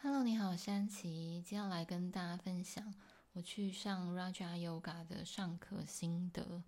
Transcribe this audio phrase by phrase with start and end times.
[0.00, 2.94] Hello，你好，珊琪，接下来跟大家分享
[3.32, 6.62] 我去上 Raja Yoga 的上课心得。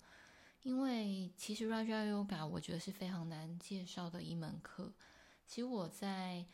[0.63, 4.93] 因为其实 Raja Yoga 我觉得是非常难介绍的一门课。
[5.47, 6.45] 其实我在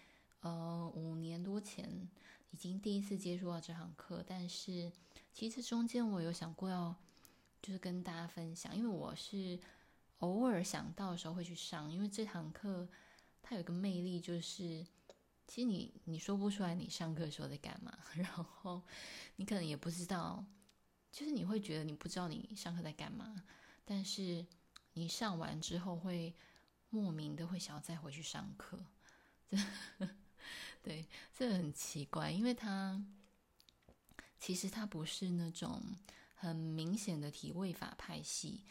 [0.41, 2.07] 呃五年多前
[2.51, 4.93] 已经第一次接触到这堂课，但是
[5.33, 6.95] 其实中间我有想过要
[7.63, 9.59] 就是跟大家分享，因为我是
[10.19, 12.87] 偶尔想到的时候会去上，因为这堂课
[13.41, 14.85] 它有一个魅力就是。
[15.47, 18.83] 其实你你说不出来你上课时候在干嘛， 然后
[19.37, 20.45] 你可能也不知道，
[21.13, 23.45] 就是你会觉得你不知道你上课在干嘛，
[23.85, 24.45] 但是
[24.95, 26.35] 你上完之后会
[26.91, 28.85] 莫名的会想要再回去上课，
[30.83, 33.01] 对，这很奇怪，因为它
[34.39, 35.81] 其实它不是那种
[36.35, 38.65] 很明显的体位法派系，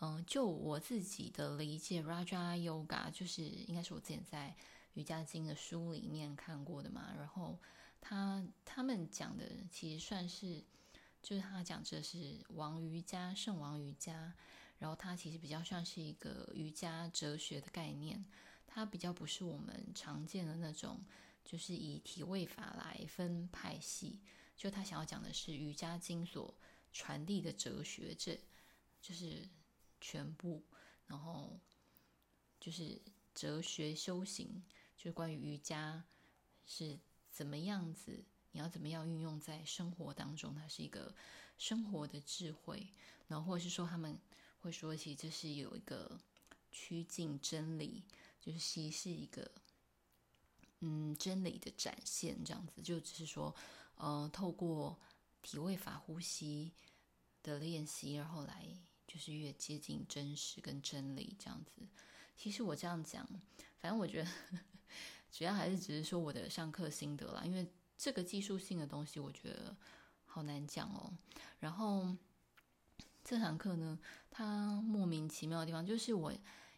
[0.00, 4.56] 嗯，就我自己的理解，Raja Yoga 就是应该是我之前在。
[4.94, 7.58] 瑜伽经的书里面看过的嘛，然后
[8.00, 10.62] 他他们讲的其实算是，
[11.22, 14.34] 就是他讲这是王瑜伽、圣王瑜伽，
[14.78, 18.24] 然后它其实比较像是一个瑜伽哲学的概念，
[18.66, 21.00] 它比较不是我们常见的那种，
[21.44, 24.20] 就是以体位法来分派系，
[24.56, 26.52] 就他想要讲的是瑜伽经所
[26.92, 28.38] 传递的哲学，这
[29.00, 29.48] 就是
[30.00, 30.64] 全部，
[31.06, 31.58] 然后
[32.60, 33.00] 就是
[33.32, 34.62] 哲学修行。
[35.02, 36.04] 就关于瑜伽
[36.64, 36.96] 是
[37.28, 41.12] 怎么样子，你要怎么样运用在生活当中，它是一个
[41.58, 42.86] 生活的智慧。
[43.26, 44.16] 然后或者是说，他们
[44.60, 46.20] 会说起这是有一个
[46.70, 48.04] 趋近真理，
[48.40, 49.50] 就是其实是一个
[50.78, 53.52] 嗯真理的展现，这样子就只是说，
[53.96, 54.96] 呃，透过
[55.42, 56.70] 体位法呼吸
[57.42, 58.68] 的练习，然后来
[59.08, 61.88] 就是越接近真实跟真理这样子。
[62.36, 63.26] 其实我这样讲，
[63.80, 64.30] 反正我觉得。
[65.32, 67.66] 主要还是只是说我的上课心得啦，因为
[67.96, 69.74] 这个技术性的东西我觉得
[70.26, 71.10] 好难讲哦。
[71.58, 72.14] 然后
[73.24, 73.98] 这堂课呢，
[74.30, 76.30] 它莫名其妙的地方就是我，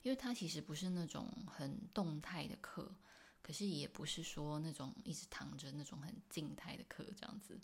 [0.02, 2.94] 因为它其实不是那种很动态的课，
[3.42, 7.58] 可是也不是说那种一直躺着那种很静态的课这样子。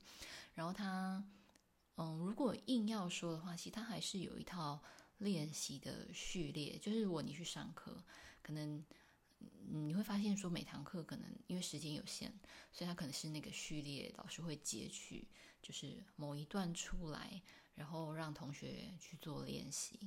[0.55, 1.25] 然后它，
[1.99, 4.83] 嗯，如果硬要说的话，其实它还是有一套
[5.19, 8.03] 练习的序列，就是如果你去上课，
[8.43, 8.85] 可能。
[9.73, 12.33] 你会发现说，每堂课可能因为时间有限，
[12.73, 15.29] 所以他可能是那个序列，老师会截取，
[15.63, 17.41] 就是某一段出来，
[17.75, 19.99] 然后让同学去做练习。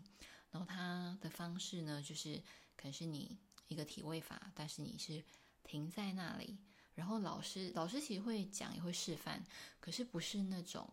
[0.52, 2.38] 然后他的方式呢，就是
[2.76, 5.24] 可能是你一个体位法，但是你是
[5.64, 6.58] 停在那里，
[6.94, 9.44] 然后老师老师其实会讲也会示范，
[9.80, 10.88] 可是不是那种，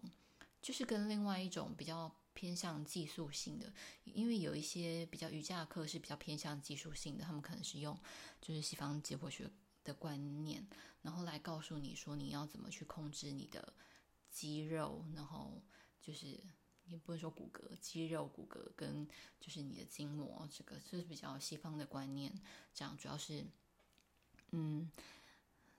[0.62, 2.15] 就是跟另外一种比较。
[2.41, 3.71] 偏向技术性的，
[4.05, 7.95] 因为有一些比较瑜伽课是比较偏向技术性的，他们可能是用
[8.41, 9.51] 就是西方解剖学
[9.84, 10.67] 的观念，
[11.03, 13.75] 然后来告诉你说你要怎么去控制你的
[14.31, 15.62] 肌肉，然后
[16.01, 16.41] 就是
[16.87, 19.07] 也不能说骨骼、肌肉、骨骼跟
[19.39, 22.33] 就是你的筋膜，这个是比较西方的观念，
[22.72, 23.45] 这样主要是
[24.53, 24.91] 嗯。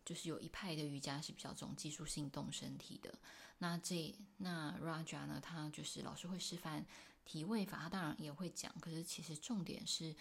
[0.03, 3.13] 就是有一派的瑜伽是比较这种技术性动身体的，
[3.59, 6.85] 那这那 Raja 呢，他就是老师会示范
[7.23, 10.15] 体位法，他当然也会讲，可是其实重点是，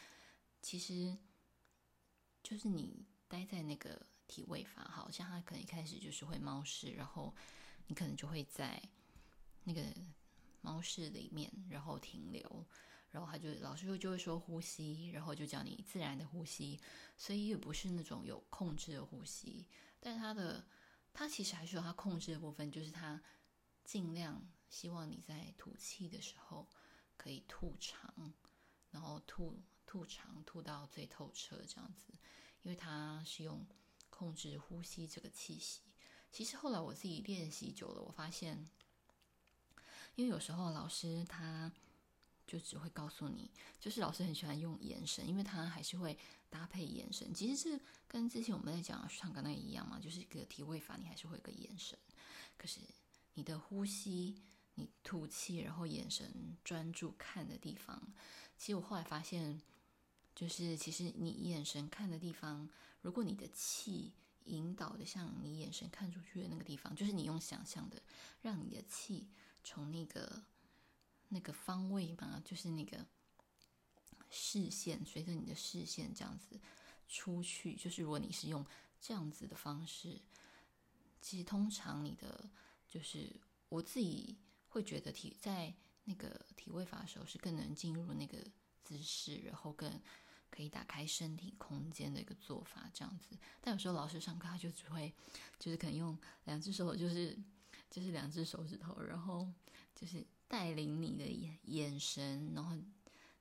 [0.60, 1.16] 其实
[2.42, 7.34] 就是你待在那个体位法，好像他可能一开始就是会猫式，然后
[7.86, 8.82] 你可能就会在
[9.64, 9.82] 那个
[10.60, 12.66] 猫式里面，然后停留。
[13.10, 16.80] 然后他就老师就就会说呼吸，然后就叫你自然的呼吸，
[17.16, 19.66] 所以也不是那种有控制的呼吸，
[19.98, 20.64] 但他的
[21.12, 23.20] 他其实还是有他控制的部分，就是他
[23.82, 26.68] 尽量希望你在吐气的时候
[27.16, 28.32] 可以吐长，
[28.90, 32.12] 然后吐吐长吐到最透彻这样子，
[32.62, 33.66] 因为他是用
[34.08, 35.80] 控制呼吸这个气息。
[36.30, 38.70] 其实后来我自己练习久了，我发现，
[40.14, 41.72] 因为有时候老师他。
[42.50, 46.18] 就只会告诉你，就是老师很喜欢用眼神，因为他还是会
[46.48, 47.32] 搭配眼神。
[47.32, 51.96] 其实是跟之前我们在讲上课那一样嘛，就是一个体位法，你还是会有个眼神。
[52.56, 52.80] 可是
[53.34, 54.42] 你的呼吸，
[54.74, 58.02] 你吐气，然后眼神专注看的地方，
[58.58, 59.62] 其实我后来发现，
[60.34, 62.68] 就是其实你眼神看的地方，
[63.00, 64.12] 如果你的气
[64.46, 68.02] 引导的像你眼神看出去的那个地方，就是你用想象的，
[68.42, 69.28] 让你的气
[69.62, 70.42] 从那个。
[71.30, 73.06] 那个方位嘛，就是那个
[74.28, 76.60] 视线，随着你的视线这样子
[77.08, 77.74] 出去。
[77.74, 78.64] 就是如果你是用
[79.00, 80.20] 这样子的方式，
[81.20, 82.48] 其实通常你的
[82.86, 83.34] 就是
[83.68, 84.38] 我自己
[84.68, 85.74] 会觉得体在
[86.04, 88.38] 那个体位法的时候是更能进入那个
[88.82, 90.00] 姿势，然后更
[90.50, 93.38] 可以打开身体空间的一个做法，这样子。
[93.60, 95.14] 但有时候老师上课他就只会，
[95.58, 97.38] 就是可能用两只手，就是
[97.88, 99.48] 就是两只手指头，然后
[99.94, 102.76] 就是带领你的眼眼神，然后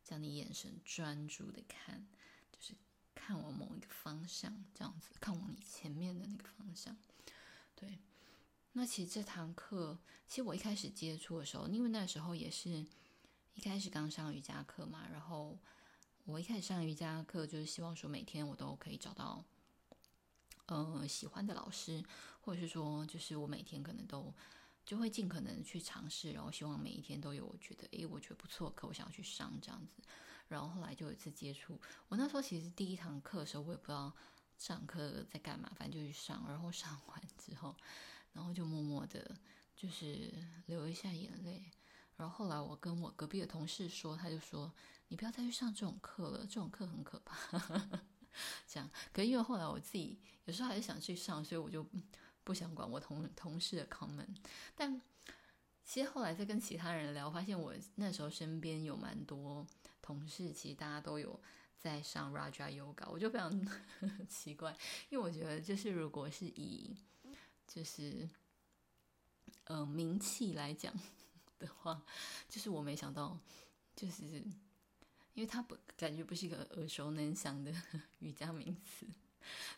[0.04, 2.08] 将你眼神专注的看，
[2.52, 2.76] 就是
[3.16, 6.96] 看往某一个方向，这样子，看往你前面的那个方向。
[7.76, 7.98] 对，
[8.74, 9.98] 那其实这堂课，
[10.28, 12.86] 其实我一开始接触的时候，因为那时候也是
[13.56, 15.58] 一开始刚上瑜伽课嘛，然后。
[16.26, 19.44] 我一开始上瑜伽课，就是希望说每天我都可以找到，
[20.68, 22.04] 呃，喜欢的老师，
[22.42, 24.32] 或者是说，就是我每天可能都
[24.86, 30.02] 就会尽可能去尝试，然后希望每一天都有我觉得，诶，我觉得不错，可我想要去上这样子。
[30.48, 34.12] 然后后来就有一次接触，我那时候其实第一堂课的时候，我也不知道
[34.58, 36.44] 上课在干嘛，反正就去上。
[36.48, 37.76] 然后上完之后，
[38.34, 39.36] 然后就默默的，
[39.76, 40.34] 就是
[40.66, 41.72] 流一下眼泪。
[42.18, 44.74] 然后后来我跟我隔壁的同事说，他就说。
[45.12, 47.36] 你不要再去上这种课了，这种课很可怕。
[48.68, 51.84] 这样，可因为后来我自己有时候还是想去上，所以我就
[52.50, 54.36] 不想管我同同事的 comment。
[54.76, 55.00] 但
[55.84, 59.68] 其实后来再跟其他人聊，发现我那时候身边有蛮多
[60.02, 61.40] 同事，其实大家都有
[61.78, 63.54] 在上 Raja Yoga，我就非常
[64.28, 64.76] 奇怪，
[65.12, 66.98] 因为我觉得就是如果是以
[67.68, 68.28] 就是
[69.66, 70.92] 呃名气来讲
[71.60, 72.04] 的话，
[72.50, 73.38] 就是我没想到
[73.96, 74.44] 就是。
[75.36, 77.74] 因为他不感觉不是一个耳熟能详的
[78.20, 79.06] 瑜伽名词，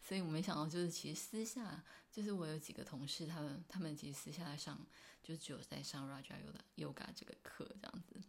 [0.02, 4.80] 所以我没想到，就是其实私下，就是我有几个同事，他们他们其实私下上，
[5.24, 6.36] 就只有在上 Raja
[6.76, 8.22] Yoga 这个课这样子。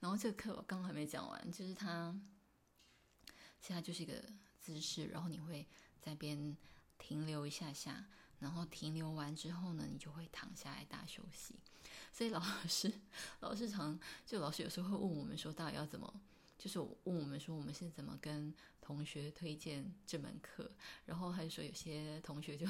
[0.00, 2.14] 然后这个课我刚还没讲完，就是他，
[3.60, 4.22] 其实它就是一个
[4.60, 5.66] 姿势，然后你会
[6.00, 6.56] 在边
[6.98, 8.04] 停留一下下，
[8.40, 11.54] 然后停留完之后呢，你就会躺下来大休息。
[12.12, 12.92] 所以老师
[13.40, 16.20] 老师常就老师有时候会问我们说，到底要怎么？
[16.58, 20.70] 就是我问我们说，我们是怎么跟同学推荐这门课，
[21.04, 22.66] 然后还说有些同学就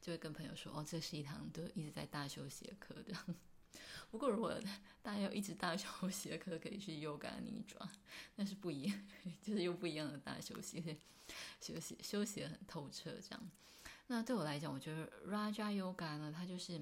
[0.00, 3.34] 就会跟朋友说，哦，这是一堂都一直在大休息的课这样。
[4.10, 4.54] 不过如果
[5.02, 7.88] 大家有一直大休息的课，可以去 Yoga Nidra，
[8.36, 9.08] 那是不一样，
[9.40, 10.98] 就是又不一样的大休息，
[11.60, 13.50] 休息休息得很透彻这样。
[14.08, 16.80] 那对我来讲，我觉得 Raja Yoga 呢，它就是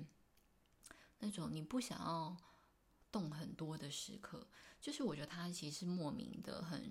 [1.20, 2.36] 那种你不想要
[3.12, 4.46] 动很多的时刻。
[4.80, 6.90] 就是我觉得他其实莫名的很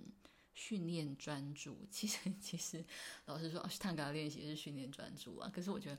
[0.54, 1.88] 训练专注。
[1.90, 2.86] 其实其实
[3.26, 5.50] 老实说，阿斯汤加练习是训练专注啊。
[5.52, 5.98] 可是我觉得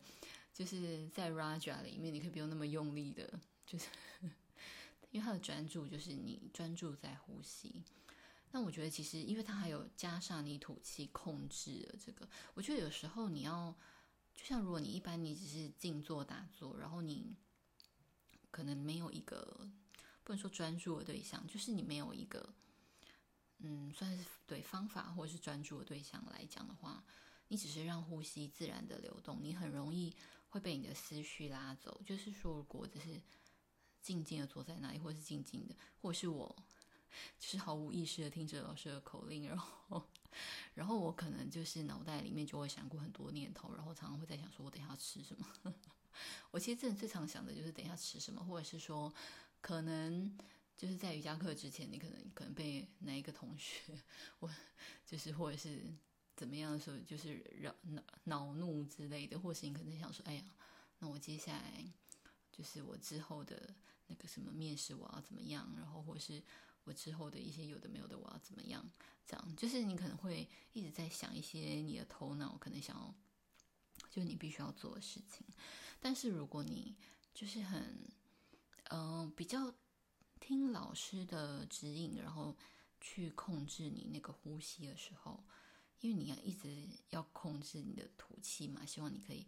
[0.53, 3.87] 就是在 Raja 里面，你可以不用那么用力的，就是
[5.11, 7.83] 因为他的专注就是你专注在呼吸。
[8.53, 13.75] 那我觉得其实因为他还有加上你吐气控制的这个，我觉得有时候你要
[14.35, 17.35] 就像如果你一般你只是静坐打坐，然后你
[18.51, 19.69] 可能没有一个。
[20.31, 22.55] 不能说专注的对象，就是你没有一个，
[23.59, 27.03] 嗯，算是对方法或者是专注的对象来讲的话，
[27.49, 30.15] 你只是让呼吸自然的流动，你很容易
[30.51, 32.01] 会被你的思绪拉走。
[32.07, 33.21] 就是说，如果只是
[34.01, 36.55] 静静的坐在那里，或是静静的，或者是我
[37.41, 40.09] 就是毫无意识的听着老师的口令，然后，
[40.75, 45.75] 然后我可能就是脑袋里面就会想过很多念头，然后常常会在想说，我等一下要吃什么？
[46.53, 49.13] 我其实真的最常想的就是等一下吃什么，或者是说。
[49.61, 50.37] 可能
[50.77, 53.81] 就是在瑜伽课之前，你可能可能被哪一个同学，
[54.41, 54.51] 我
[55.05, 55.83] 就是或者是
[56.35, 60.45] 怎么样的时候，就是扰恼恼怒之类的，或是你可能想说，哎呀，
[60.99, 61.85] 那我接下来
[62.51, 63.75] 就是我之后的
[64.07, 66.43] 那个什么面试我要怎么样，然后或是
[66.85, 68.91] 我之后的一些有的没有的我要怎么样，
[69.27, 73.15] 这样就是你可能会一直在想一些你的头脑可能想要，
[74.09, 75.47] 就是你必须要做的事情，
[76.01, 76.97] 但是如果你
[77.35, 78.11] 就是很。
[78.93, 79.73] 嗯、比较
[80.41, 82.57] 听老师的指引，然后
[83.01, 85.45] 去控制你那个呼吸的时候，
[86.01, 89.47] 因为你要一直要控制你的吐气嘛，希望你可以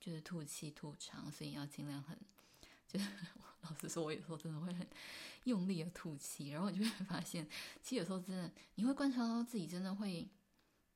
[0.00, 2.18] 就是吐气吐长，所以要尽量很，
[2.86, 3.06] 就是
[3.60, 4.88] 老实说，我有时候真的会很
[5.44, 7.46] 用力的吐气，然后你就会发现，
[7.82, 10.26] 其实有时候真的你会观察到自己真的会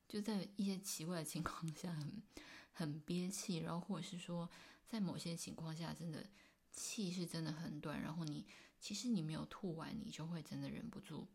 [0.07, 2.23] 就在一些奇怪的情况下很
[2.71, 4.49] 很憋气，然后或者是说
[4.87, 6.25] 在某些情况下真的。
[6.73, 8.45] 气是真的很短，然后你
[8.81, 11.27] 其实你没有吐完，你就会真的忍不住，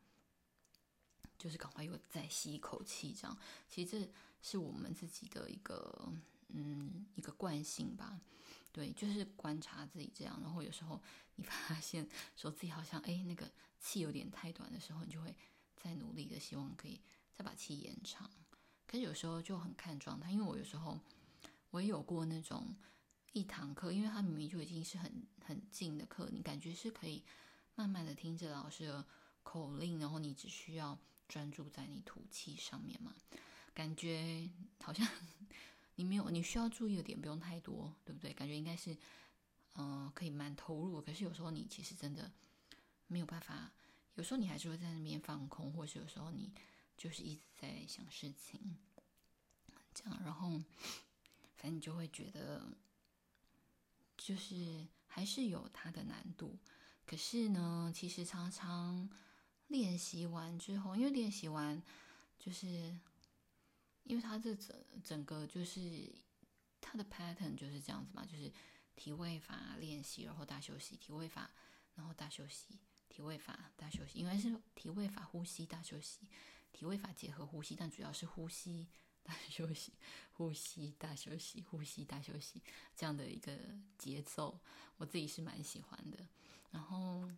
[1.38, 3.38] 就是赶快又再吸一口气，这样。
[3.68, 4.10] 其实这
[4.42, 6.12] 是我们自己的一个
[6.48, 8.20] 嗯一个惯性吧，
[8.72, 10.38] 对，就是观察自己这样。
[10.42, 11.00] 然后有时候
[11.36, 15.34] 你发现说自己好像哎那个气有点太短的时候，你就会
[15.76, 17.00] 再努力的希望可以
[17.32, 18.28] 再把气延长。
[18.86, 20.98] 可是有时候就很看状态，因为我有时候
[21.70, 22.74] 我也有过那种。
[23.32, 27.22] 一堂课，因为它明明就已经是很很近的课，你感觉是可以
[27.74, 29.06] 慢慢的听着老师的
[29.42, 33.14] 口令，然后你只需要专注在你吐气上面嘛，
[33.74, 34.48] 感觉
[34.80, 35.06] 好像
[35.96, 38.32] 你没有你需要注意的点不用太多，对不对？
[38.32, 38.96] 感觉应该是
[39.80, 42.32] 嗯、可以蛮投入，可是有时候你其实真的
[43.06, 43.70] 没有办法，
[44.16, 46.52] 有时候你还是会在那边放空，或是有时候你
[46.96, 48.76] 就是一直在想事情，
[49.94, 50.50] 这样，然后
[51.54, 52.66] 反正你就会觉得
[54.18, 56.58] 就是还是有它的难度。
[57.06, 59.08] 可是呢，其实常常
[59.68, 61.82] 练习完之后，因为练习完
[62.38, 62.66] 就是，
[64.02, 66.12] 因为它这整整个就是
[66.82, 68.52] 它的 pattern 就是这样子嘛，就是
[68.94, 71.50] 体位法练习，然后大休息，体位法，
[71.94, 76.28] 然后大休息，体位法大休息，应该是体位法呼吸大休息，
[76.72, 78.88] 体位法结合呼吸，但主要是呼吸
[79.48, 79.92] 休息，
[80.32, 82.62] 呼吸大休息，呼吸大休息
[82.96, 83.56] 这样的一个
[83.96, 84.58] 节奏，
[84.96, 86.18] 我自己是蛮喜欢的。
[86.70, 87.30] 然后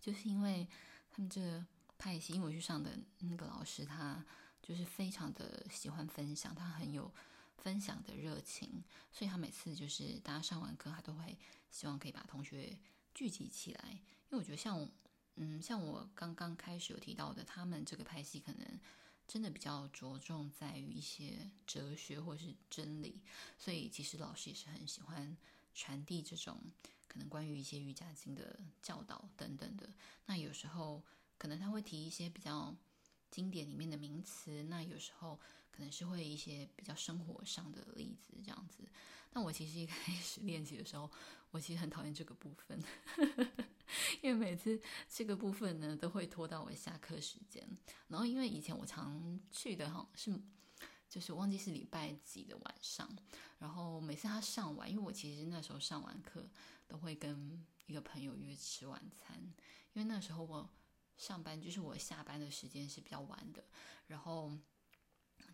[0.00, 0.68] 就是因为
[1.10, 1.64] 他们这个
[1.96, 4.24] 派系，因为我去上的那个老师，他
[4.62, 7.12] 就是非常的喜欢分享，他很有
[7.58, 8.82] 分享的热情，
[9.12, 11.38] 所以他每次就是大家上完课，他都会
[11.70, 12.76] 希望可以把同学
[13.14, 13.90] 聚集起来。
[13.90, 14.88] 因为我觉得像，
[15.36, 18.80] 嗯，像我刚刚开始有提到的，他们这个派系可能
[19.26, 23.20] 真的比较着重在于一些哲学或是真理，
[23.58, 25.36] 所以其实老师也是很喜欢
[25.74, 26.60] 传递这种。
[27.06, 29.88] 可能关于一些瑜伽经的教导等等的，
[30.26, 31.00] 那有时候
[31.38, 32.74] 可能他会提一些比较
[33.30, 35.38] 经典里面的名词，那有时候
[35.70, 38.82] 可能是会一些比较生活上的例子这样子。
[39.32, 41.08] 那我其实一开始练习的时候，
[41.54, 42.82] 我其实很讨厌这个部分，
[44.20, 47.64] 因为每次这个部分呢都会拖到我下课时间。
[48.08, 50.36] 然后因为以前我常去的哈是。
[51.06, 53.08] 就是忘记是礼拜几的晚上，
[53.60, 56.44] 然后每次他上完，因为我其实那时候上完课
[56.88, 59.40] 都会跟一个朋友约吃晚餐，
[59.92, 60.68] 因为那时候我
[61.16, 63.64] 上班就是我下班的时间是比较晚的，
[64.08, 64.50] 然后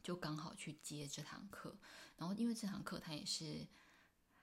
[0.02, 1.76] 就刚好去接这堂课，
[2.16, 3.66] 然后因为这堂课他也是，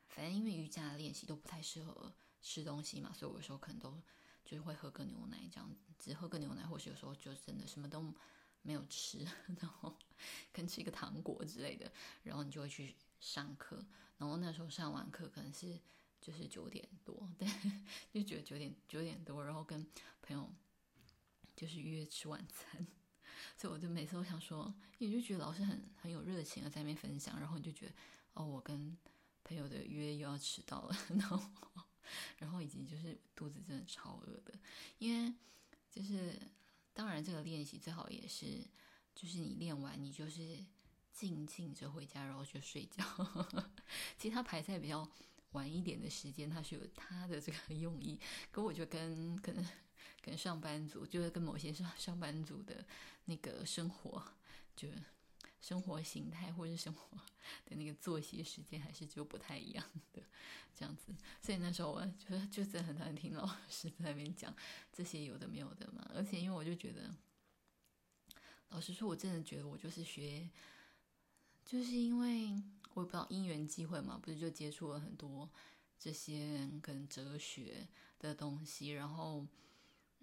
[0.10, 4.02] 反正因为瑜伽练习都不太适合吃东西嘛，所以我有时候可能都
[4.44, 8.14] 就是会喝个牛奶这样子，只喝个牛奶，或是有时候就真的什么都。
[8.64, 9.20] 没有吃，
[9.62, 9.90] 然后
[10.52, 11.90] 可能吃一个糖果之类的，
[12.24, 13.86] 然后你就会去上课。
[14.18, 15.80] 然后那时候上完课可能是
[16.20, 17.48] 就是九点多，对，
[18.12, 19.88] 就觉得九点九点多，然后跟
[20.22, 20.52] 朋友
[21.56, 22.86] 就是约吃晚餐。
[23.56, 27.94] 所以我就每次都想说，你就觉得老师很很有热情的在那边分享，然后你就觉得
[28.34, 28.98] 哦，我跟
[29.48, 31.42] 朋友的约又要迟到了， 然后
[32.38, 34.54] 然后以及就是肚子真的超饿的，
[35.00, 35.34] 因为
[35.90, 36.40] 就是。
[36.98, 38.60] 当然，这个练习最好也是，
[39.14, 40.58] 就是你练完，你就是
[41.14, 43.06] 静静着回家，然后就睡觉。
[44.18, 45.08] 其实他排在比较
[45.52, 48.20] 晚一点的时间，他是有他的这个用意。
[48.50, 49.64] 可我就跟可能
[50.24, 52.84] 跟上班族，就是跟某些上上班族的
[53.26, 54.24] 那个生活，
[54.76, 54.90] 就
[55.62, 57.18] 生活形态或者是生活
[57.66, 59.84] 的那个作息时间，还是就不太一样
[60.14, 60.22] 的。
[60.76, 61.12] 这样子，
[61.42, 64.56] 所以那时候我觉得就真的很难听老师在那边讲
[64.94, 66.08] 这些有的没有的嘛。
[66.14, 67.16] 而且因为我就觉得，
[68.70, 70.48] 老实说，我真的觉得我就是学，
[71.66, 72.62] 就是因为
[72.94, 75.50] 我也不知道因缘机会嘛，不是就接触了很多
[75.98, 77.88] 这些可能哲学
[78.20, 78.90] 的东西。
[78.92, 79.48] 然后，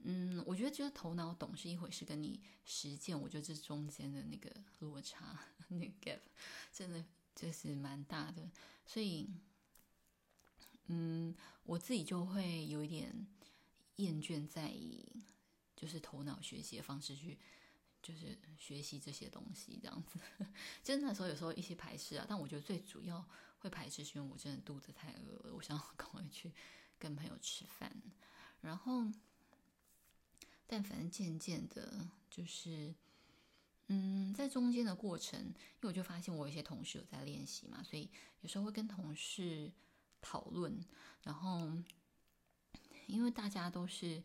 [0.05, 6.21] 嗯，我觉得就是头脑懂是一回事，跟你实践，我觉得这中间的那个落差， 那个 gap，
[6.73, 8.51] 真的就是蛮大的。
[8.87, 9.29] 所以。
[10.89, 13.27] 嗯，我自己就会有一点
[13.97, 15.25] 厌倦，在以
[15.75, 17.39] 就是头脑学习的方式去，
[18.03, 20.21] 就是学习这些东西，这样子。
[20.85, 23.27] 就是那时候有时候一些排斥啊，但我觉得最主要
[23.61, 26.53] 会排斥，是因为我真的肚子太饿了，我想要赶快去
[26.99, 27.91] 跟朋友吃饭。
[28.61, 29.11] 然后，
[30.67, 32.95] 但反正渐渐的，就是
[33.89, 39.73] 嗯，在中间的过程，因为我就发现我有一些同事有在练习嘛，所以有时候会跟同事。
[40.27, 40.83] 讨论，
[41.23, 41.71] 然后
[43.07, 44.23] 因为大家都是，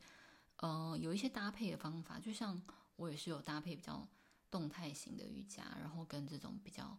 [0.56, 2.62] 呃，有一些搭配的方法，就像
[2.96, 4.08] 我也是有搭配比较
[4.50, 6.98] 动态型的瑜伽，然后跟这种比较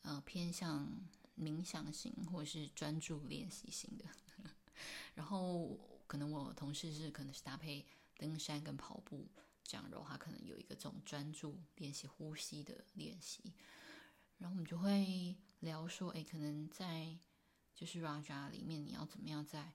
[0.00, 0.88] 呃偏向
[1.38, 4.06] 冥想型或者是专注练习型的，
[5.14, 7.84] 然后可能我同事是可能是搭配
[8.18, 9.26] 登山跟跑步
[9.64, 13.54] 这样，然后他可能有一个这种专注练习呼吸的练习，
[14.36, 17.16] 然后我们就会聊说，哎，可能在。
[17.74, 19.72] 就是 Raja 里面，你要怎么样在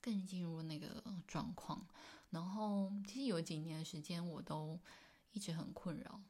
[0.00, 1.86] 更进入那个状况？
[2.30, 4.80] 然后其实有几年的时间，我都
[5.30, 6.20] 一直很困扰，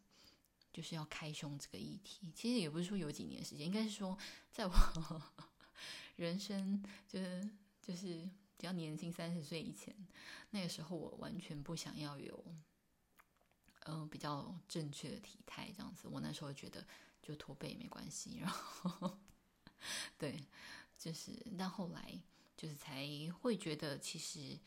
[0.74, 2.30] 就是要开胸这个议题。
[2.34, 4.18] 其实也不是说有几年时间，应该是说
[4.52, 5.22] 在我
[6.16, 9.94] 人生就是就是比较年轻三十岁以前，
[10.50, 12.44] 那个时候我完全不想要有
[13.88, 16.08] 嗯、比较正确的体态这样子。
[16.08, 16.84] 我那时候觉得
[17.22, 19.18] 就驼背没关系，然后
[20.18, 20.44] 对，
[20.98, 22.20] 就是但后来
[22.56, 23.06] 就是才
[23.40, 24.58] 会觉得其实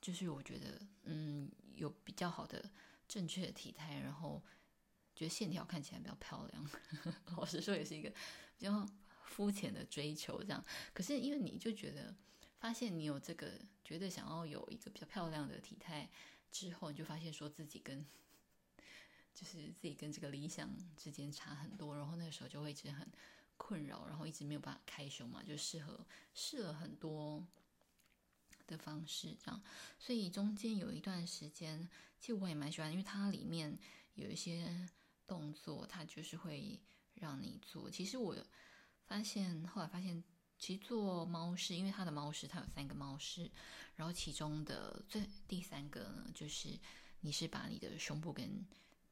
[0.00, 2.70] 就是我觉得嗯有比较好的
[3.06, 4.42] 正确的体态，然后
[5.14, 6.70] 觉得线条看起来比较漂亮。
[7.36, 8.08] 老实说也是一个
[8.56, 8.88] 比较
[9.24, 10.64] 肤浅的追求这样，
[10.94, 12.14] 可是因为你就觉得。
[12.60, 16.10] 发现你有这个觉得想要有一个比较漂亮的体态
[16.52, 18.04] 之后，你就发现说自己跟
[19.34, 23.08] 就是自己跟这个理想之间差很多，然后那个时候就会一直很
[23.56, 27.42] 困扰，然后一直没有办法开胸嘛，就适合试了很多
[28.66, 29.62] 的方式这样，
[29.98, 31.88] 所以中间有一段时间，
[32.20, 33.78] 其实我也蛮喜欢，因为它里面
[34.16, 34.86] 有一些
[35.26, 36.78] 动作，它就是会
[37.14, 37.90] 让你做。
[37.90, 38.36] 其实我
[39.06, 40.22] 发现后来发现。
[40.60, 43.50] 其实做猫式，因为它的猫式，它有三个猫式，
[43.96, 46.68] 然后其中的最第三个呢，就是
[47.20, 48.62] 你是把你的胸部跟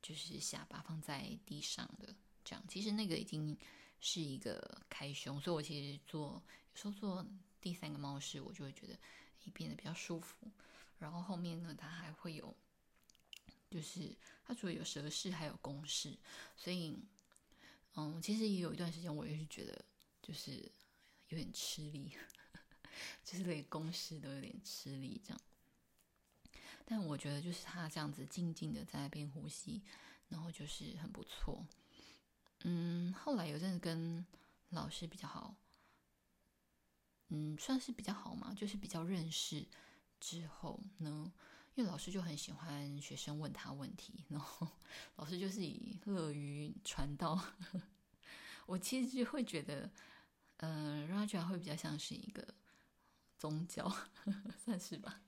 [0.02, 2.14] 就是下巴放在地上的
[2.44, 2.62] 这样。
[2.68, 3.56] 其实那个已经
[3.98, 6.42] 是一个开胸，所以我其实做
[6.74, 7.26] 有时候做
[7.62, 8.92] 第三个猫式，我就会觉得
[9.46, 10.36] 诶变得比较舒服。
[10.98, 12.54] 然后后面呢，它还会有，
[13.70, 14.14] 就是
[14.44, 16.14] 它除了有蛇式，还有弓式，
[16.58, 16.94] 所以
[17.94, 19.82] 嗯，其实也有一段时间，我也是觉得
[20.20, 20.70] 就是。
[21.28, 22.16] 有点吃力，
[23.22, 25.40] 就是连公式都有点吃力这样。
[26.86, 29.82] 但我觉得就是他这样子静静的在那边呼吸，
[30.28, 31.66] 然后就是很不错。
[32.60, 34.24] 嗯，后来有阵子跟
[34.70, 35.54] 老师比较好，
[37.28, 39.66] 嗯，算是比较好嘛，就是比较认识
[40.18, 41.30] 之后呢，
[41.74, 44.66] 因为老师就很喜欢学生问他问题，然后
[45.16, 47.38] 老师就是以乐于传道。
[48.64, 49.90] 我其实就会觉得。
[50.58, 52.46] 嗯，Raja 会比较像是一个
[53.36, 55.20] 宗教，呵 呵算是吧。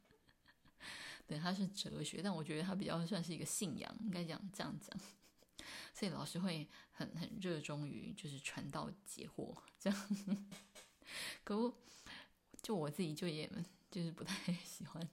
[1.27, 5.01] 对，他是哲学，但我觉得他比较算是一个信仰，应该讲这样讲。
[5.95, 10.09] 所以老师会很很热衷于就是传道解惑这样。
[11.45, 11.77] 可不
[12.61, 13.49] 就我自己就也
[13.89, 15.09] 就是不太喜欢，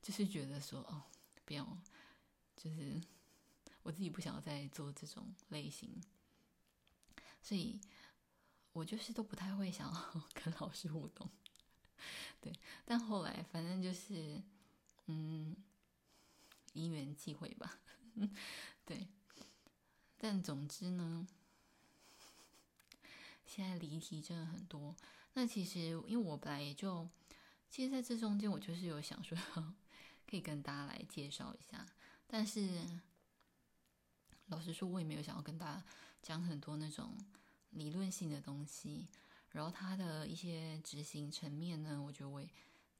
[0.00, 1.02] 就是觉得说哦，
[1.44, 1.78] 不要，
[2.56, 2.98] 就是
[3.82, 6.02] 我自己不想要再做这种类型，
[7.42, 7.78] 所以。
[8.76, 11.30] 我就是都不太会想要 跟老师互动，
[12.42, 12.52] 对，
[12.84, 14.42] 但后来反正就是，
[15.06, 15.56] 嗯，
[16.74, 17.78] 因缘际会吧，
[18.84, 19.08] 对，
[20.18, 21.26] 但总之呢，
[23.46, 24.94] 现在离题真的很多。
[25.32, 27.08] 那其实因为我本来也就，
[27.70, 29.38] 其实在这中间我就是有想说，
[30.28, 31.86] 可以跟大家来介绍一下，
[32.26, 32.86] 但是
[34.48, 35.82] 老实说，我也没有想要跟大家
[36.20, 37.16] 讲很多那种。
[37.70, 39.06] 理论性的东西，
[39.50, 42.48] 然后它的一些执行层面呢，我觉得我也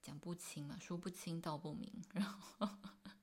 [0.03, 1.91] 讲不清嘛，说不清道不明。
[2.13, 2.69] 然后，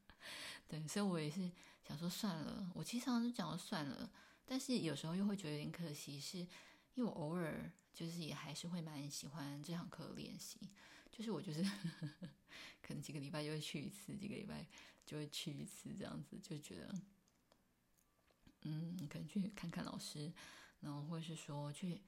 [0.68, 1.52] 对，所以我也是
[1.88, 4.10] 想说算了，我其实常常讲了算了，
[4.46, 6.48] 但是有时候又会觉得有点可惜，是因
[6.98, 10.60] 为我偶尔就是也还是会蛮喜欢这堂课的练习，
[11.12, 11.62] 就是我就是
[12.82, 14.66] 可能几个礼拜就会去一次，几个礼拜
[15.06, 16.96] 就会去一次，这样子就觉得，
[18.62, 20.32] 嗯，可能去看看老师。
[20.84, 22.02] 然后，或是说去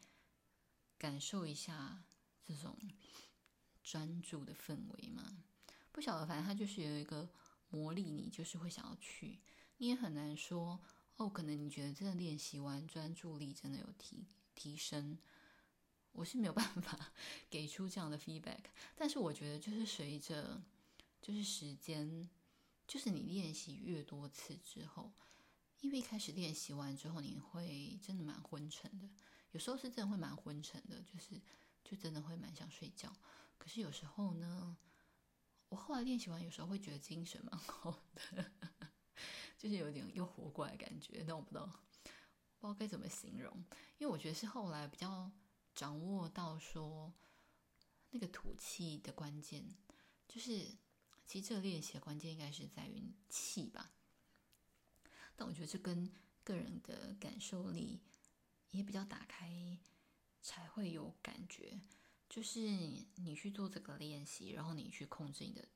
[0.98, 2.04] 感受一下
[2.44, 2.78] 这种
[3.82, 5.44] 专注的氛围嘛？
[5.94, 7.30] 不晓得，反正它就是有一个
[7.70, 9.40] 魔力，你就是会想要去。
[9.78, 10.82] 你也很难说
[11.16, 15.18] 哦，可能你觉得真的练习完专注力真的有提提升，
[16.12, 17.14] 我是没有办法
[17.50, 18.66] 给出这样的 feedback。
[18.96, 20.62] 但是我觉得，就是随着
[21.22, 22.30] 就是时间，
[22.86, 25.14] 就是你练习越多次之后。
[25.86, 29.08] 因为一开始练习完之后，你会真的蛮昏沉的，
[29.52, 31.40] 有时候是真的会蛮昏沉的，就是
[31.84, 33.16] 就真的会蛮想睡觉。
[33.60, 34.76] 可是有时候呢，
[35.70, 38.52] 我后来练习完，有时候会觉得精神蛮好的，
[39.60, 41.24] 就是有点又活过来的感觉。
[41.24, 43.56] 但我不知道，不知道该怎么形容，
[44.00, 45.32] 因为我觉得是后来比较
[45.76, 47.14] 掌握到说
[48.10, 49.64] 那个吐气的关键，
[50.28, 50.66] 就是
[51.28, 53.92] 其实这个练习的关键应该是在于气吧。
[55.36, 56.12] 但我觉得这跟
[56.44, 58.00] 个人的感受力
[58.72, 59.78] 也比较打开，
[60.42, 61.80] 才会有感觉。
[62.30, 62.60] 就是
[63.16, 65.68] 你去做这个练习，然后你去控制你的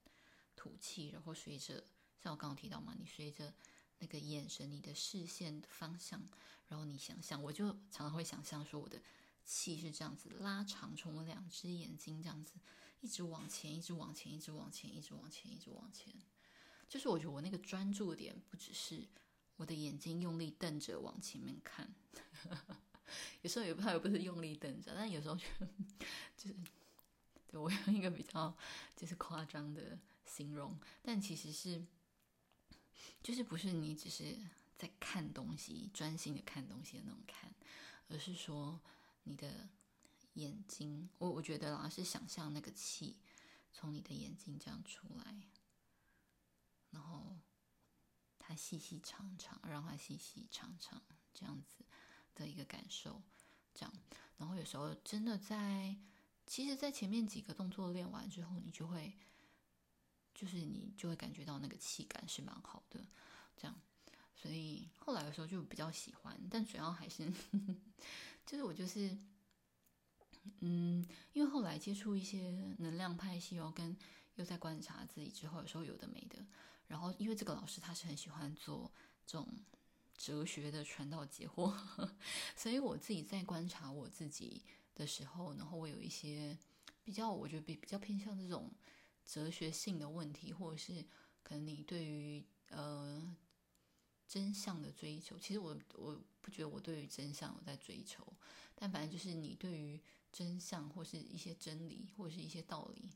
[0.55, 1.83] 吐气，然后随着
[2.21, 3.53] 像我刚刚提到嘛，你随着
[3.99, 6.21] 那个眼神、你的视线的方向，
[6.67, 8.99] 然后你想象，我就常常会想象说，我的
[9.45, 12.53] 气是这样子拉长，从我两只眼睛这样子
[13.01, 16.13] 一直往前，一直往前，一直往前，一直往前，一直往前。
[16.87, 19.07] 就是我觉得我那个专注点不只是。
[19.59, 21.93] 我的眼睛用力瞪着往前面看，
[23.43, 25.43] 有时候也不，也不是用力瞪着，但有时候就
[26.37, 26.55] 就是，
[27.45, 28.55] 对，我用一个比较
[28.95, 31.85] 就是夸张的形容，但其实是
[33.21, 34.37] 就是不是你只是
[34.77, 37.53] 在看东西，专心的看东西的那种看，
[38.07, 38.79] 而是说
[39.23, 39.67] 你的
[40.35, 43.17] 眼睛，我我觉得啦，是想象那个气
[43.73, 45.35] 从你的眼睛这样出来，
[46.91, 47.35] 然后
[48.49, 50.99] 它细细长长，让它细细长长
[51.31, 51.85] 这样子
[52.33, 53.21] 的一个感受，
[53.75, 53.93] 这样，
[54.37, 55.95] 然后有时候真的在，
[56.47, 59.13] 其实，在前面几个动作练完之后，你就会。
[60.31, 63.05] 就是你就会感觉到那个气感是蛮好的，
[63.57, 63.75] 这样，
[64.33, 67.29] 所以后来的时候就比较喜欢，但主要还是，
[68.47, 69.17] 就是我就是，
[70.61, 73.97] 嗯，因为后来接触一些能量派系哦，跟
[74.35, 76.45] 又在观察自己之后，有时候有的没的，
[76.89, 78.91] 然后因为这个老师他是很喜欢做
[79.25, 79.47] 这种
[80.17, 81.73] 哲学的传道解惑，
[82.57, 84.61] 所以我自己在观察我自己
[84.93, 86.57] 的时候，然后我有一些
[87.05, 88.69] 比较，我觉得比比较偏向这种。
[89.31, 91.05] 哲学性的问题，或者是
[91.43, 93.37] 可能你对于呃
[94.27, 98.25] 真相的追求，其实我我不觉得我对于真相有在追求，
[98.73, 103.11] 但反正就是你对于真相或是一些真理或者是一些道理，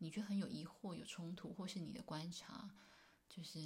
[0.00, 2.68] 你觉得很有疑惑、有冲突，或是你的观察，
[3.28, 3.58] 就是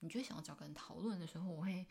[0.00, 1.86] 你觉得想要找个人讨论的时候，我会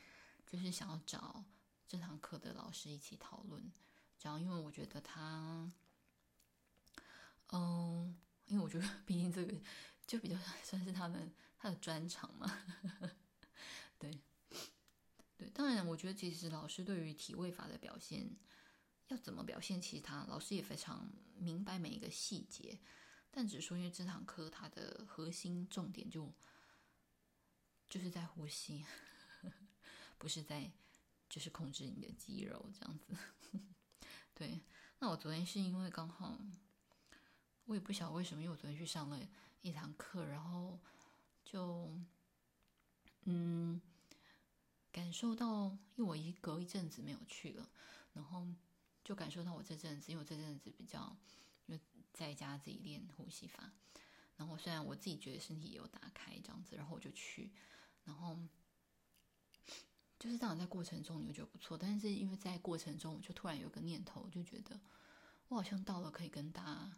[0.46, 1.46] 就是想要找
[1.88, 3.72] 这堂课的老师一起讨论，
[4.18, 5.72] 这样，因为我觉得他，
[7.52, 8.18] 嗯。
[8.50, 9.56] 因为我觉得，毕竟这个
[10.08, 12.52] 就比较算是他们他的专长嘛，
[14.00, 14.20] 对
[15.38, 15.48] 对。
[15.52, 18.28] 当然，我觉得其实老师对于体位法的表现
[19.10, 21.08] 要怎么表现，其实他老师也非常
[21.38, 22.80] 明白每一个细节。
[23.32, 26.32] 但只是说，因为这堂课它的核心重点就
[27.90, 28.86] 就是在呼吸，
[30.18, 30.72] 不是在
[31.30, 33.16] 就是控制你的肌肉这样子。
[34.34, 34.62] 对，
[35.00, 36.38] 那我昨天是因为刚好。
[37.66, 39.20] 我也不晓得为什么，因为我昨天去上了
[39.62, 40.80] 一堂课，然后
[41.46, 41.96] 就
[43.26, 43.80] 嗯
[44.92, 45.66] 感受到，
[45.96, 47.70] 因为我一隔一阵子没有去了，
[48.14, 48.48] 然后
[49.04, 51.16] 就感受到我这阵子，因为我这阵子比较
[52.14, 53.72] 在家自己练呼吸法，
[54.38, 57.52] 然后虽然我自己觉得身体有打开这样子，然后我就去，
[58.04, 58.38] 然后
[60.18, 64.80] 就是当然在过程中你会觉得不错，但是因为在过程中我就突然有个念头，就觉得
[65.48, 66.92] 我好像到了可以跟大家。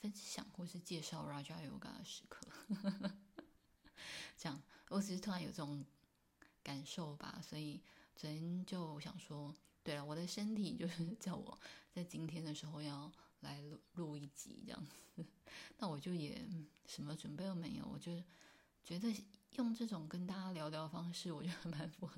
[0.00, 2.46] 分享或是介绍 Raja Yoga 的时刻，
[4.36, 5.84] 这样我只是突然有这种
[6.62, 7.82] 感受吧，所以
[8.14, 9.52] 昨天就想说，
[9.82, 11.58] 对了，我的身体就是叫我
[11.90, 15.24] 在今天的时候要来录录一集这样子，
[15.78, 16.40] 那我就也
[16.86, 18.22] 什么准备都没有，我就
[18.82, 19.14] 觉得
[19.52, 22.16] 用这种跟大家聊聊的方式，我觉得蛮符合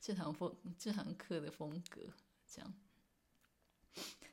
[0.00, 2.12] 这堂风这堂课的风格，
[2.46, 2.74] 这样。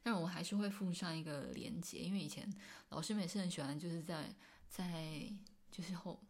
[0.02, 2.52] 但我还是会附上一个连接，因为以前
[2.90, 4.36] 老师们也是很喜欢，就是在
[4.70, 5.32] 在
[5.72, 6.22] 就是后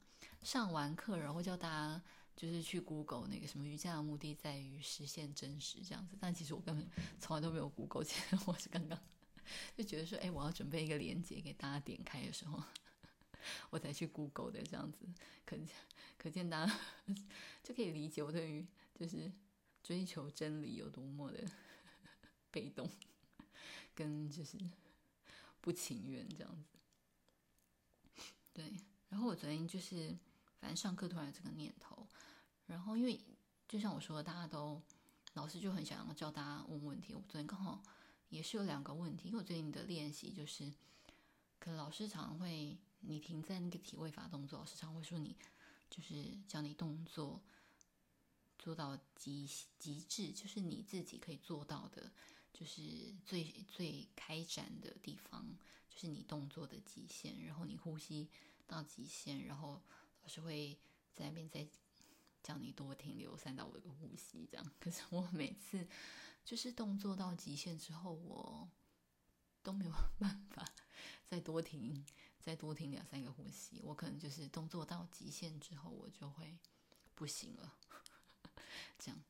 [0.43, 2.01] 上完课，然后叫大家
[2.35, 6.15] 就是去 Google 那个什么瑜伽的目的在于实现真实这样子。
[6.19, 6.87] 但其实我根本
[7.19, 8.99] 从来都没有 Google，其实我是刚刚
[9.77, 12.63] 就觉得说，哎，我要准备一个连接给大家点开的时候，
[13.69, 15.05] 我才去 Google 的这样子。
[15.45, 15.57] 可
[16.17, 16.79] 可见大家
[17.63, 19.31] 就可以理解我对于就是
[19.81, 21.43] 追求真理有多么的
[22.51, 22.89] 被动。
[23.95, 24.57] 跟就是
[25.61, 26.79] 不情愿这样子，
[28.51, 28.73] 对。
[29.09, 30.17] 然后我昨天就是，
[30.59, 32.07] 反正上课突然有这个念头，
[32.65, 33.21] 然后因为
[33.67, 34.81] 就像我说的，大家都
[35.33, 37.13] 老师就很想要教大家问问题。
[37.13, 37.83] 我昨天刚好
[38.33, 40.71] 也是有两个问题，因为我最近的练习就是，
[41.59, 45.35] 可能老师常会你停在那个体位法动作，老师常会说你
[45.89, 47.41] 就是教你动作
[48.57, 52.11] 做到极极致，就是你自己可以做到的。
[52.55, 52.81] 就是
[53.25, 55.43] 最最开展的地方，
[55.89, 58.29] 就是你动作的极限，然后你呼吸
[58.67, 59.81] 到极限，然后
[60.21, 60.77] 老师会
[61.15, 61.67] 在那边再
[62.43, 64.71] 叫你多停留三到五个呼吸，这样。
[64.79, 65.87] 可是我每次
[66.43, 68.69] 就是动作到极限之后，我
[69.61, 70.65] 都没有办法
[71.25, 72.05] 再多停，
[72.39, 73.81] 再多停两三个呼吸。
[73.83, 76.57] 我可能就是动作到极限之后，我就会
[77.15, 77.77] 不行了，
[78.99, 79.21] 这样。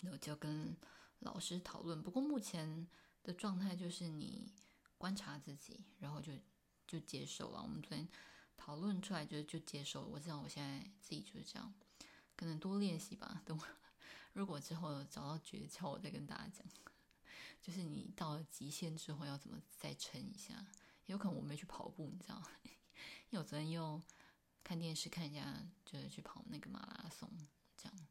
[0.00, 0.76] 那我就跟。
[1.22, 2.88] 老师讨论，不过目前
[3.22, 4.50] 的状态就是你
[4.96, 6.32] 观察自己，然后就
[6.86, 7.60] 就接受了。
[7.60, 8.08] 我们昨天
[8.56, 10.08] 讨论出来就就接受了。
[10.08, 11.74] 我知道我现在自己就是这样，
[12.34, 13.42] 可能多练习吧。
[13.44, 13.66] 等我
[14.32, 16.66] 如果之后找到诀窍，我再跟大家讲。
[17.60, 20.66] 就是你到了极限之后要怎么再撑一下？
[21.06, 22.46] 有可能我没去跑步，你知道吗？
[23.30, 24.00] 因为我昨天又
[24.64, 27.30] 看电视看一下就是去跑那个马拉松，
[27.76, 28.06] 这样。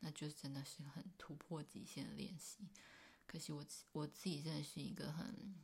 [0.00, 2.68] 那就真的是很突破极限的练习，
[3.26, 5.54] 可惜我我自己真的是一个很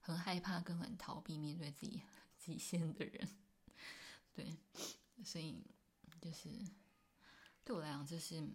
[0.00, 2.02] 很害怕跟很逃避面对自己
[2.38, 3.28] 极限的人，
[4.34, 4.56] 对，
[5.24, 5.64] 所以
[6.20, 6.48] 就是
[7.66, 8.48] 对我来讲这是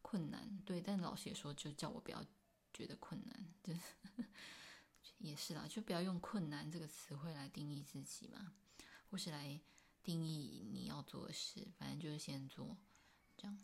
[0.00, 2.24] 困难，对，但老师也说就叫我不要
[2.72, 3.80] 觉得困难，就是
[5.20, 8.54] 也是啦，就不要用困难这个词汇来定义自己嘛，
[9.10, 9.60] 或是来
[10.02, 12.74] 定义你要做的事，反正就是先做
[13.36, 13.58] 这样。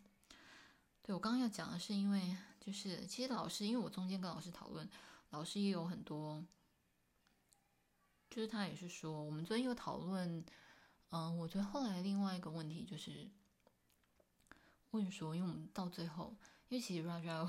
[1.01, 4.87] 对，我刚刚要讲的是，因为就是其实老师，因为我中间跟老师讨论，
[5.31, 6.45] 老师也有很多，
[8.29, 10.45] 就是他也是说，我们昨天有讨论，
[11.09, 13.31] 嗯，我觉得后来另外一个问题就是
[14.93, 16.37] 问说，因为我们到最后，
[16.69, 17.49] 因为其实 Raja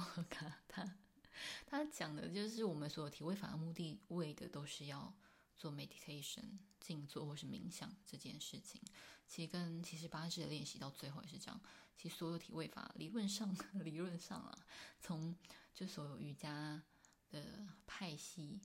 [0.68, 0.96] 他
[1.66, 5.14] 他讲的就是我们所有体位法的目的，为的都是要
[5.56, 6.44] 做 meditation
[6.80, 8.82] 静坐或是冥想这件事情。
[9.28, 11.62] 其实跟其实八支的练习到最后也是这样。
[11.96, 14.58] 其实所有体位法理论上， 理论上啊，
[15.00, 15.36] 从
[15.74, 16.82] 就所有瑜伽
[17.30, 18.60] 的派系，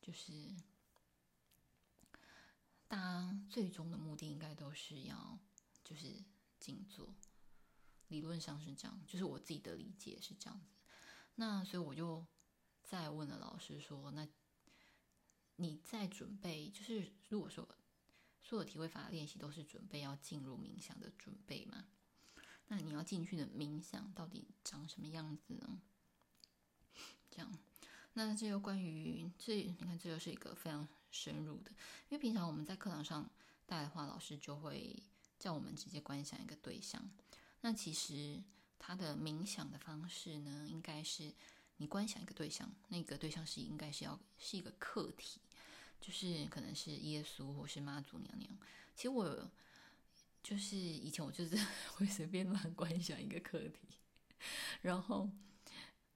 [0.00, 0.32] 就是
[2.86, 5.38] 大家最终的目的应该都是要
[5.84, 6.22] 就是
[6.58, 7.14] 静坐。
[8.10, 10.66] 理论上是这样，就是我自己的理解是这样子。
[11.36, 12.26] 那所以我就
[12.82, 14.28] 再问了老师说：“那
[15.56, 17.66] 你在准备，就是如果说
[18.42, 21.86] 所有体会法的练习都是准备要进入冥想的准备吗？”
[22.68, 25.80] 那你要进去的冥想到底长什么样子呢？
[27.30, 27.52] 这样，
[28.12, 31.70] 那这又关于这，你看这又是一个非常深入的，
[32.08, 33.28] 因为平常我们在课堂上
[33.66, 35.02] 带的话，老师就会
[35.38, 37.02] 叫我们直接观想一个对象。
[37.60, 38.42] 那其实
[38.78, 41.32] 他的冥想的方式呢，应该是
[41.76, 45.40] 你观想一个对象，那个对象是应该是要是一个客体，
[46.00, 48.50] 就是可能是耶稣或是妈祖娘娘。
[48.94, 49.50] 其实我。
[50.42, 51.54] 就是以前我就是
[51.92, 53.88] 会随便乱观想一个课题，
[54.80, 55.28] 然后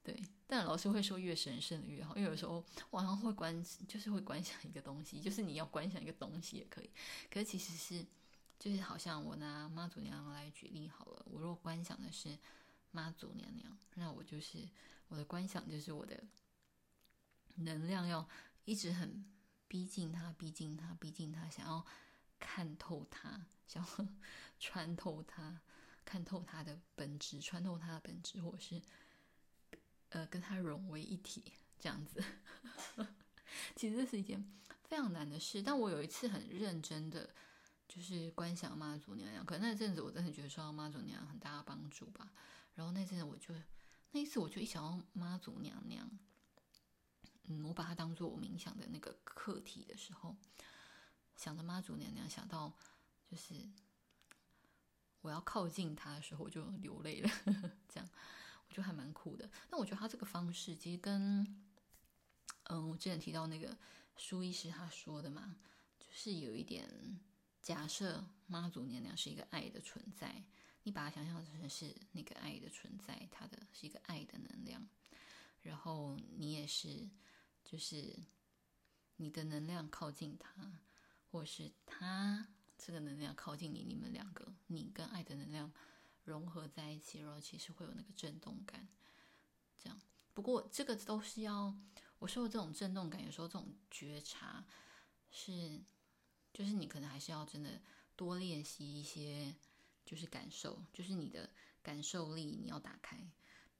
[0.03, 6.89] 对，但老师会说越神圣的越好，因为有时候晚上会观，就是会观想一个东西，就是你要观想一个东西也可以，
[7.31, 8.07] 可是其实是
[8.65, 12.39] 就是好像我拿妈祖娘娘来举例好了，我若观想的是
[12.93, 14.67] 妈祖娘娘，那我就是
[15.09, 16.25] 我的观想就是我的
[17.57, 18.27] 能量要
[18.65, 19.23] 一直很
[19.69, 21.85] 逼近她，逼近她，逼近她，想要
[22.41, 23.45] 看透她。
[23.67, 24.07] 想要
[24.59, 25.61] 穿透它，
[26.03, 28.81] 看透它的本质，穿透它的本质，或是
[30.09, 32.25] 呃跟它融为一体，这样子。
[33.77, 34.43] 其实这是一件
[34.85, 35.63] 非常难的事。
[35.63, 37.29] 但我有一次很认真的，
[37.89, 39.45] 就是观想妈祖娘娘。
[39.45, 42.33] 可那阵子我真的觉得受到妈祖娘娘很大的帮助吧。
[42.75, 43.55] 然后那阵子我就
[44.13, 46.11] 那一次我就一想到妈祖娘娘，
[47.45, 50.37] 嗯，我把它当做我冥想的那个课题的时候，
[51.37, 52.73] 想着妈祖娘娘，想到。
[53.31, 53.55] 就是
[55.23, 57.29] 我要靠近她的时候，我就流泪了。
[57.89, 58.09] 这样
[58.69, 59.51] 我觉得还蛮酷的。
[59.71, 61.43] 那我觉得他这个方式其实跟
[62.65, 63.77] 嗯，我之前提到那个
[64.17, 65.57] 舒医师他说的嘛，
[65.99, 66.89] 就是有一点
[67.65, 70.45] 假设妈祖娘娘是一个爱的存在，
[70.83, 74.87] 你把它想象成是那个爱的存在，它的是一个爱的能量，
[75.63, 77.09] 然后你也是，
[77.65, 78.15] 就是
[79.17, 80.79] 你的能量靠近他，
[81.33, 82.47] 或是他。
[82.77, 85.73] 这个能量靠近你，你们两个，你跟爱的能量
[86.25, 88.87] 融合在一起，然后其实会有那个震动感。
[89.79, 89.99] 这样，
[90.35, 91.75] 不过这个都是要
[92.19, 94.63] 我说的这种震动感，有时候这种觉察
[95.31, 95.81] 是，
[96.55, 97.79] 就是你可能还是要真的
[98.17, 99.55] 多练习一些，
[100.07, 101.51] 就是感受，就是你的
[101.83, 103.19] 感受力你要打开，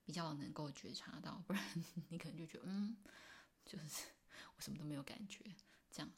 [0.03, 2.97] 比较能够觉察到，不然 你可能就觉得嗯，
[3.65, 4.03] 就是
[4.57, 5.43] 我什么都没有感觉，
[5.89, 6.11] 这样。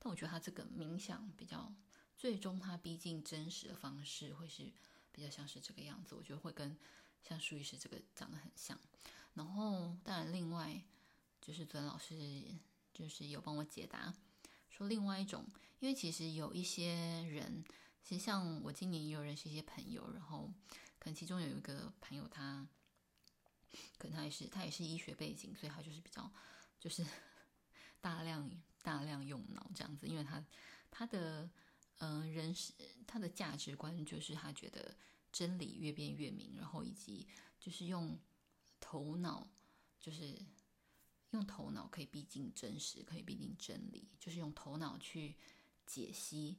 [0.00, 1.72] 但我觉得他这个冥想比较，
[2.16, 4.72] 最终他逼近真实的方式会是
[5.12, 6.14] 比较像是这个样子。
[6.14, 6.76] 我觉得会跟
[7.22, 8.78] 像舒医师这个长得很像。
[9.34, 10.82] 然后当然另外
[11.40, 12.42] 就是尊老师
[12.92, 14.12] 就是有帮我解答，
[14.86, 15.44] 另外一种，
[15.78, 17.64] 因为其实有一些人，
[18.02, 20.50] 其实像我今年也有认识一些朋友，然后
[20.98, 22.66] 可能其中有一个朋友他，
[23.98, 26.30] 可能他也是他也是医学背景，所以他就是比较
[26.78, 27.04] 就是
[28.00, 28.50] 大量。
[28.82, 30.42] 大量用脑这样子，因为他
[30.90, 31.42] 他的
[31.98, 32.72] 嗯、呃、人是
[33.06, 34.96] 他的价值观就是他觉得
[35.30, 38.18] 真理越辩越明，然后以及就是用
[38.80, 39.46] 头脑，
[40.00, 40.34] 就是
[41.30, 45.36] 用头脑可以逼近真实，可以逼近真理，就是用头脑去
[45.86, 46.56] 解析、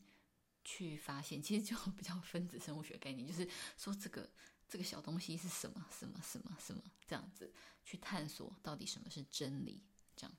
[0.64, 4.30] 去发现，其实就比较分子生物学概念，就是说这个
[4.70, 7.54] 这个小东西是什么什么什么什么这样子
[7.84, 9.82] 去探索到底什么是真理，
[10.16, 10.36] 这样。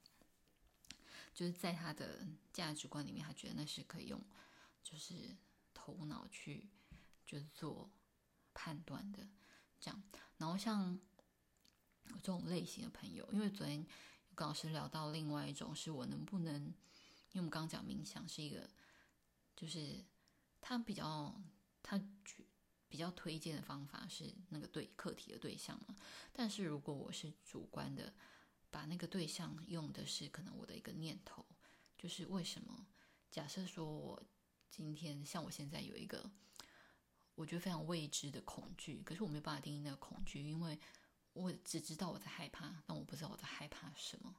[1.34, 4.22] 就是在他的价值观里面，他觉得那是可以用，
[4.82, 5.34] 就是
[5.72, 6.68] 头脑去
[7.24, 7.90] 就是做
[8.52, 9.26] 判断的，
[9.80, 10.02] 这样。
[10.36, 10.98] 然后像
[12.06, 13.86] 这种类型的朋友，因为昨天
[14.34, 18.68] 跟老师聊到另外一种，是我能不能，因为我们刚刚讲冥想是一个，
[19.56, 20.04] 就是
[20.60, 21.34] 他比较
[21.82, 22.00] 他
[22.88, 25.96] 比较推荐的方法是那个对课题的对象嘛。
[26.32, 28.12] 但是如果我是主观的，
[28.70, 31.44] 把那个对象用的是可能我的一个念头，
[31.98, 32.86] 就是为什么？
[33.30, 34.22] 假设说我
[34.70, 36.30] 今天像我现在有一个
[37.34, 40.78] 我觉得非常未知的恐惧，可是我没有办法定义那个恐惧，因为
[41.32, 44.36] 我只知道我在害怕，但我不知道我在害怕什么。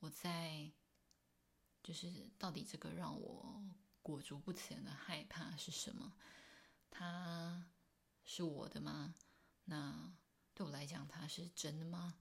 [0.00, 0.70] 我在
[1.82, 3.62] 就是到底这个让我
[4.02, 6.14] 裹足不前的害怕是什么？
[6.90, 7.66] 它
[8.24, 9.14] 是我的吗？
[9.64, 10.12] 那
[10.52, 12.14] 对我来讲，它是真的吗？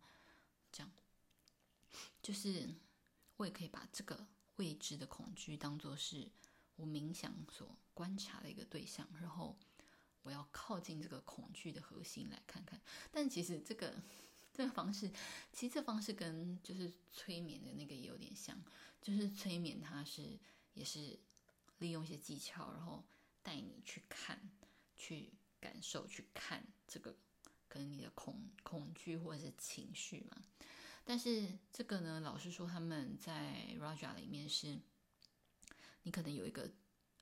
[0.71, 0.91] 这样，
[2.21, 2.73] 就是
[3.35, 6.31] 我也可以把这个未知的恐惧当作是
[6.77, 9.57] 我冥想所观察的一个对象，然后
[10.23, 12.81] 我要靠近这个恐惧的核心来看看。
[13.12, 13.93] 但其实这个
[14.51, 15.12] 这个方式，
[15.51, 18.57] 其实这方式跟就是催眠的那个也有点像，
[19.01, 20.39] 就是催眠它是
[20.73, 21.19] 也是
[21.77, 23.03] 利用一些技巧，然后
[23.41, 24.39] 带你去看。
[24.95, 27.13] 去感受，去看这个
[27.67, 30.41] 可能你的恐恐惧或者是情绪嘛。
[31.03, 34.79] 但是这个呢，老师说他们在 Raja 里面是，
[36.03, 36.71] 你可能有一个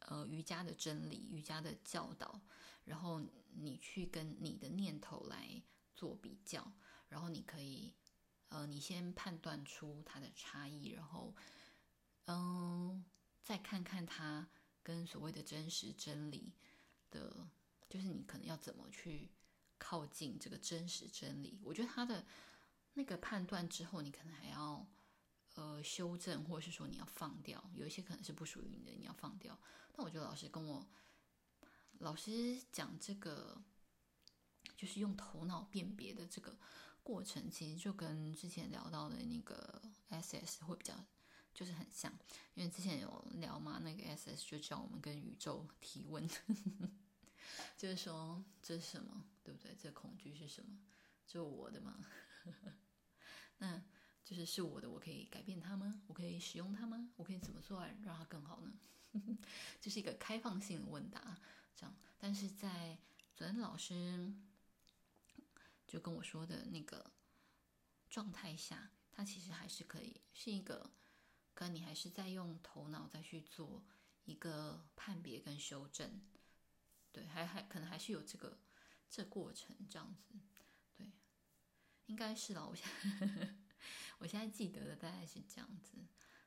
[0.02, 2.40] 呃瑜伽的真理、瑜伽的教导，
[2.86, 3.22] 然后
[3.54, 5.62] 你去跟你的念头来
[5.96, 6.72] 做比较，
[7.10, 7.94] 然后你可以
[8.50, 11.36] 呃你先判断出它的差异，然后
[12.26, 13.04] 嗯、
[13.41, 14.50] 再看看它
[14.84, 16.54] 跟所谓的真实真理
[17.10, 17.48] 的。
[17.89, 19.30] 就是你可能要怎么去
[19.78, 21.60] 靠近这个真实真理？
[21.62, 22.26] 我觉得他的
[22.94, 24.88] 那个判断之后，你可能还要
[25.56, 29.60] 呃修正，或者是说你要放掉，有一些可能是不属于你的，你要放掉。
[29.91, 30.89] 但我觉得老师跟我
[32.02, 33.62] 老师讲这个，
[34.76, 36.58] 就是用头脑辨别的这个
[37.04, 40.94] 过程，其实就跟之前聊到的那个 SS 会比较
[41.54, 42.12] 就是很像，
[42.56, 46.28] 因为之前有聊嘛，那个 SS 就叫我们跟宇宙提问。
[47.78, 49.24] 就是说，这是什么？
[49.44, 49.76] 对不对？
[49.76, 50.80] 这恐惧是什么？
[51.28, 52.06] 就我的吗？
[53.58, 53.82] 那
[54.24, 56.02] 就是是我的，我可以改变它吗？
[56.08, 57.10] 我可以使用它吗？
[57.18, 58.72] 我可以怎么做来让它更好呢？
[59.82, 61.38] 这是一个开放性的问答，
[61.76, 61.96] 这样。
[62.18, 62.98] 但是在
[63.36, 64.34] 昨天老师
[65.88, 67.12] 就跟我说的那个
[68.10, 70.92] 状态下，他其实还是可以是一个，
[71.54, 73.84] 可你还是在用头脑再去做
[74.26, 76.22] 一个判别跟修正。
[77.12, 78.58] 对，还还可能还是有这个
[79.10, 80.36] 这过程这样子，
[80.96, 81.12] 对，
[82.06, 82.66] 应该是啦。
[82.66, 82.88] 我现
[83.20, 83.56] 在
[84.20, 85.98] 我现在记得的大概是这样子，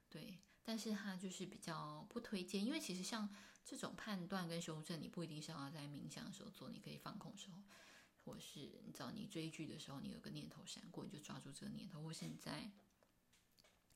[0.08, 0.38] 对。
[0.66, 3.28] 但是他就是比较不推荐，因为其实像
[3.64, 7.62] 这种判断跟修正，你不一定是要在冥想的时候做，你可以放空的时候，
[8.24, 12.70] 或是你知道你追剧的时候，你有个念头闪过，你就抓住这个念头，或是你在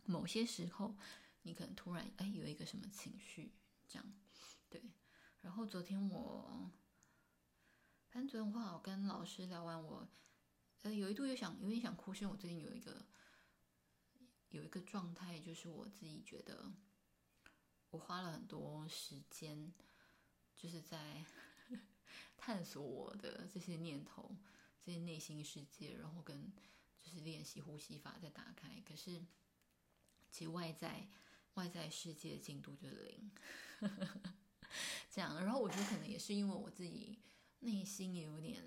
[0.04, 0.96] 某些时候，
[1.42, 3.52] 你可能突然哎有一个什么情绪，
[3.86, 4.12] 这样，
[4.70, 4.82] 对。
[5.42, 6.70] 然后昨天我，
[8.08, 10.08] 反正昨天话我跟老师聊完我，我
[10.82, 13.06] 呃有一度有想有点想哭，是因为我最近有一个
[14.48, 16.72] 有一个状态，就是我自己觉得
[17.90, 19.72] 我花了很多时间，
[20.56, 21.24] 就是在
[22.36, 24.36] 探索我的这些念头、
[24.84, 26.52] 这些内心世界，然后跟
[27.00, 29.24] 就是练习呼吸法在打开，可是
[30.30, 31.08] 其实外在
[31.54, 33.30] 外在世界的进度就是零。
[35.10, 37.18] 这样，然后我觉得可能也是因为我自己
[37.60, 38.62] 内心也有点，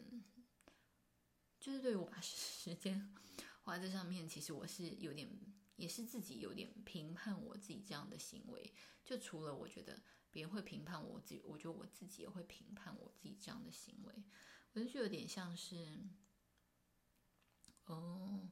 [1.60, 3.14] 就是对我把时间
[3.62, 5.30] 花在这上面，其实我是有点，
[5.82, 8.72] 也是自己有点评判我自己这样的行为。
[9.04, 14.24] 就除了我觉得别人会评判我自己，我觉得我自己也会评判我自己这样的行为。
[14.74, 15.98] 我就觉得有点像是，
[17.86, 18.48] 哦，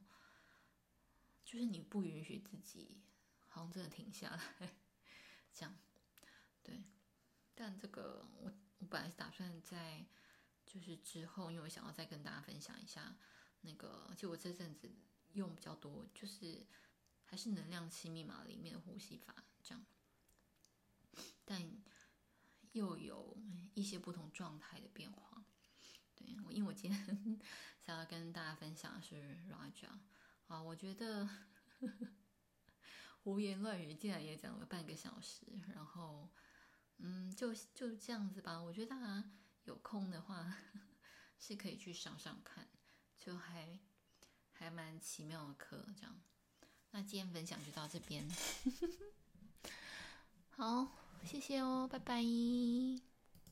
[1.44, 3.00] 就是你不允许自己，
[3.46, 4.74] 好像真的停下来，
[5.52, 5.78] 这样，
[6.64, 6.82] 对。
[7.54, 10.04] 但这个我我本来是打算在
[10.66, 13.16] 就是之后，因为我想要再跟大家分享一下
[13.60, 14.90] 那个，就我这阵子
[15.32, 16.66] 用比较多，就是
[17.30, 19.84] 还是能量七密码里面的呼吸法这样，
[21.44, 21.62] 但
[22.72, 23.36] 又有
[23.74, 25.44] 一些不同状态的变化。
[26.16, 27.40] 对，我因为我今天
[27.80, 29.14] 想要跟大家分享的是
[29.48, 29.88] Raja
[30.48, 31.28] 啊，我觉得
[33.22, 36.28] 胡言乱语竟然也讲了半个小时，然后。
[37.02, 38.60] 嗯，就就这样子吧。
[38.60, 39.32] 我觉得大家
[39.64, 40.54] 有空的话
[41.40, 42.68] 是可以去上上看，
[43.18, 43.80] 就还
[44.52, 46.20] 还蛮奇妙的课这样。
[46.92, 48.28] 那今天分享就到这边，
[50.56, 50.88] 好，
[51.24, 53.09] 谢谢哦，拜拜。